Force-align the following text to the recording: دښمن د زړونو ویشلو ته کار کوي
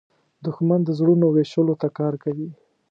دښمن 0.45 0.79
د 0.85 0.89
زړونو 0.99 1.25
ویشلو 1.35 1.75
ته 1.81 1.87
کار 1.97 2.13
کوي 2.23 2.49